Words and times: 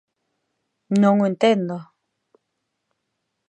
¡Non 1.01 1.15
o 1.23 1.27
entendo! 1.31 1.77